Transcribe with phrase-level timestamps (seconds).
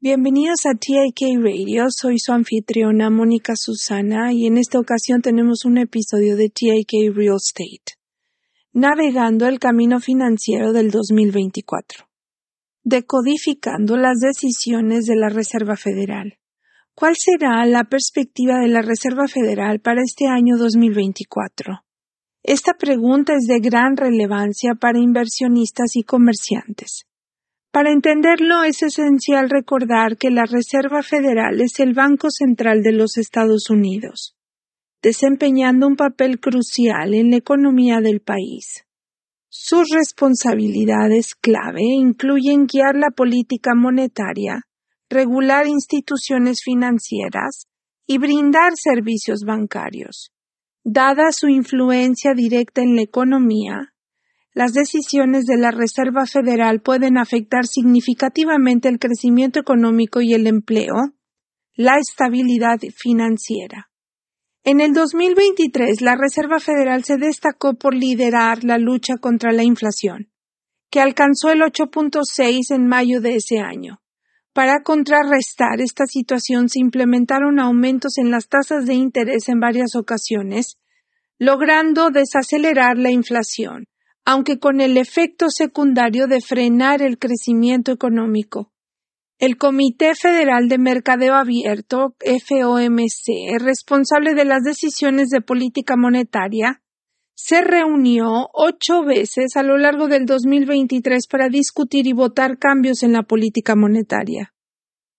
[0.00, 1.86] Bienvenidos a TIK Radio.
[1.90, 7.36] Soy su anfitriona Mónica Susana y en esta ocasión tenemos un episodio de TIK Real
[7.36, 7.94] Estate,
[8.72, 12.08] navegando el camino financiero del 2024,
[12.82, 16.41] decodificando las decisiones de la Reserva Federal.
[16.94, 21.84] ¿Cuál será la perspectiva de la Reserva Federal para este año 2024?
[22.42, 27.06] Esta pregunta es de gran relevancia para inversionistas y comerciantes.
[27.70, 33.16] Para entenderlo es esencial recordar que la Reserva Federal es el Banco Central de los
[33.16, 34.36] Estados Unidos,
[35.02, 38.84] desempeñando un papel crucial en la economía del país.
[39.48, 44.66] Sus responsabilidades clave incluyen guiar la política monetaria,
[45.12, 47.68] regular instituciones financieras
[48.06, 50.32] y brindar servicios bancarios.
[50.84, 53.92] Dada su influencia directa en la economía,
[54.54, 60.94] las decisiones de la Reserva Federal pueden afectar significativamente el crecimiento económico y el empleo,
[61.74, 63.90] la estabilidad financiera.
[64.62, 70.30] En el 2023, la Reserva Federal se destacó por liderar la lucha contra la inflación,
[70.90, 74.01] que alcanzó el 8.6 en mayo de ese año.
[74.52, 80.78] Para contrarrestar esta situación se implementaron aumentos en las tasas de interés en varias ocasiones,
[81.38, 83.86] logrando desacelerar la inflación
[84.24, 88.72] aunque con el efecto secundario de frenar el crecimiento económico.
[89.38, 96.81] El Comité Federal de Mercadeo Abierto, FOMC, responsable de las decisiones de política monetaria,
[97.34, 103.12] se reunió ocho veces a lo largo del 2023 para discutir y votar cambios en
[103.12, 104.52] la política monetaria.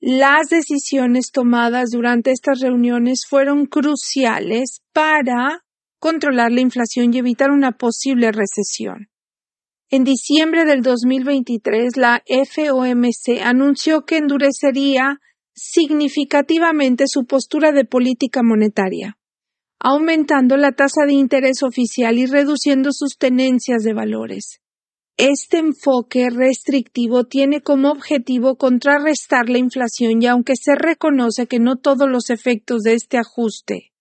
[0.00, 5.64] Las decisiones tomadas durante estas reuniones fueron cruciales para
[5.98, 9.08] controlar la inflación y evitar una posible recesión.
[9.90, 15.18] En diciembre del 2023, la FOMC anunció que endurecería
[15.54, 19.18] significativamente su postura de política monetaria,
[19.80, 24.60] aumentando la tasa de interés oficial y reduciendo sus tenencias de valores.
[25.16, 31.76] Este enfoque restrictivo tiene como objetivo contrarrestar la inflación y aunque se reconoce que no
[31.76, 33.92] todos los efectos de este ajuste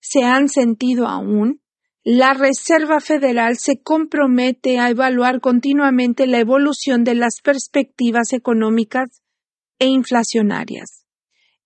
[0.00, 1.62] se han sentido aún,
[2.02, 9.22] la Reserva Federal se compromete a evaluar continuamente la evolución de las perspectivas económicas
[9.78, 11.03] e inflacionarias.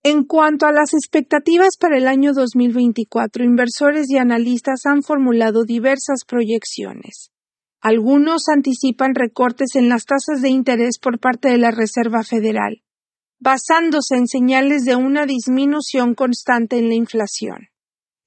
[0.04, 6.24] En cuanto a las expectativas para el año 2024, inversores y analistas han formulado diversas
[6.26, 7.32] proyecciones.
[7.80, 12.82] Algunos anticipan recortes en las tasas de interés por parte de la Reserva Federal,
[13.40, 17.68] basándose en señales de una disminución constante en la inflación.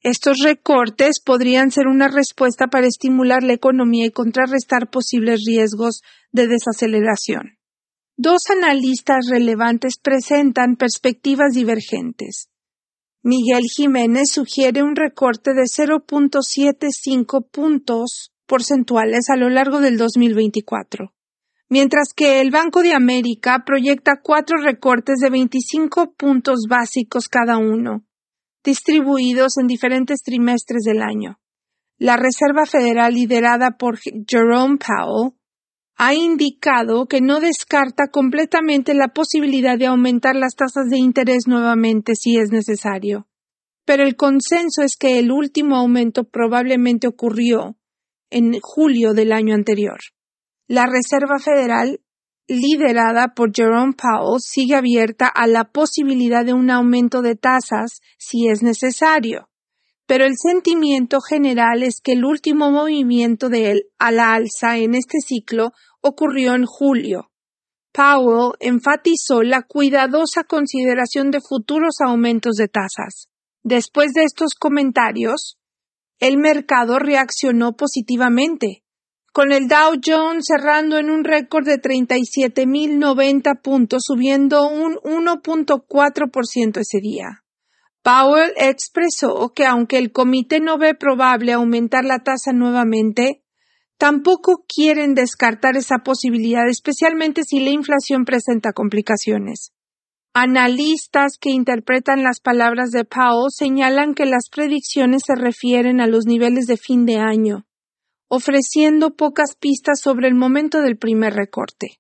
[0.02, 6.02] Estos recortes podrían ser una respuesta para estimular la economía y contrarrestar posibles riesgos
[6.32, 7.61] de desaceleración.
[8.18, 12.50] Dos analistas relevantes presentan perspectivas divergentes.
[13.24, 21.14] Miguel Jiménez sugiere un recorte de 0.75 puntos porcentuales a lo largo del 2024,
[21.70, 28.04] mientras que el Banco de América proyecta cuatro recortes de 25 puntos básicos cada uno,
[28.64, 31.40] distribuidos en diferentes trimestres del año.
[31.98, 35.34] La Reserva Federal, liderada por Jerome Powell,
[36.04, 42.16] ha indicado que no descarta completamente la posibilidad de aumentar las tasas de interés nuevamente
[42.16, 43.28] si es necesario.
[43.86, 47.78] Pero el consenso es que el último aumento probablemente ocurrió
[48.32, 50.00] en julio del año anterior.
[50.68, 52.02] La Reserva Federal
[52.48, 58.48] liderada por Jerome Powell, sigue abierta a la posibilidad de un aumento de tasas si
[58.48, 59.51] es necesario.
[60.12, 64.94] Pero el sentimiento general es que el último movimiento de él a la alza en
[64.94, 67.32] este ciclo ocurrió en julio.
[67.94, 73.30] Powell enfatizó la cuidadosa consideración de futuros aumentos de tasas.
[73.64, 75.58] Después de estos comentarios,
[76.20, 78.84] el mercado reaccionó positivamente
[79.32, 87.00] con el Dow Jones cerrando en un récord de 37.090 puntos, subiendo un 1.4% ese
[87.00, 87.41] día.
[88.04, 93.44] Powell expresó que aunque el comité no ve probable aumentar la tasa nuevamente,
[93.98, 99.74] tampoco quieren descartar esa posibilidad, especialmente si la inflación presenta complicaciones.
[100.34, 106.26] Analistas que interpretan las palabras de Powell señalan que las predicciones se refieren a los
[106.26, 107.66] niveles de fin de año
[108.34, 112.00] ofreciendo pocas pistas sobre el momento del primer recorte.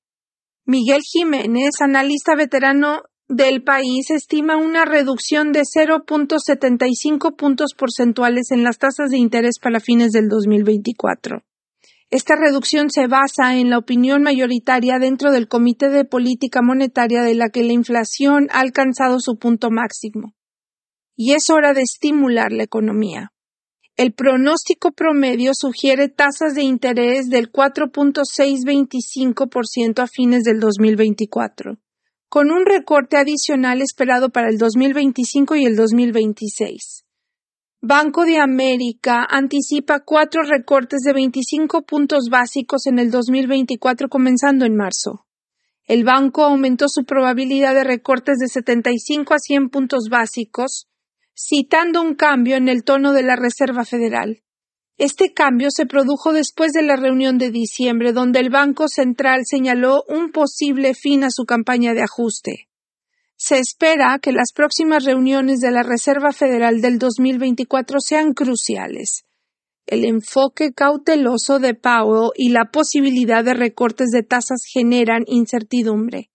[0.64, 8.78] Miguel Jiménez, analista veterano del país estima una reducción de 0.75 puntos porcentuales en las
[8.78, 11.42] tasas de interés para fines del 2024.
[12.10, 17.36] Esta reducción se basa en la opinión mayoritaria dentro del Comité de Política Monetaria de
[17.36, 20.34] la que la inflación ha alcanzado su punto máximo.
[21.16, 23.32] Y es hora de estimular la economía.
[23.96, 31.78] El pronóstico promedio sugiere tasas de interés del 4.625% a fines del 2024,
[32.32, 37.04] con un recorte adicional esperado para el 2025 y el 2026.
[37.82, 44.78] Banco de América anticipa cuatro recortes de 25 puntos básicos en el 2024 comenzando en
[44.78, 45.26] marzo.
[45.84, 50.88] El banco aumentó su probabilidad de recortes de 75 a 100 puntos básicos,
[51.36, 54.42] citando un cambio en el tono de la Reserva Federal.
[55.02, 60.04] Este cambio se produjo después de la reunión de diciembre, donde el Banco Central señaló
[60.08, 62.70] un posible fin a su campaña de ajuste.
[63.36, 69.26] Se espera que las próximas reuniones de la Reserva Federal del 2024 sean cruciales.
[69.88, 76.30] El enfoque cauteloso de Powell y la posibilidad de recortes de tasas generan incertidumbre.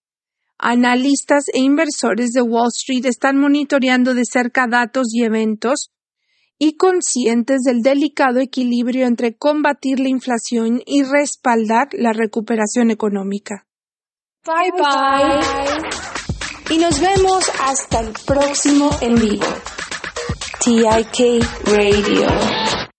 [0.57, 5.93] Analistas e inversores de Wall Street están monitoreando de cerca datos y eventos
[6.59, 13.67] y conscientes del delicado equilibrio entre combatir la inflación y respaldar la recuperación económica.
[14.45, 16.07] Bye bye
[16.69, 19.45] y nos vemos hasta el próximo en vivo.
[20.63, 22.86] TIK Radio.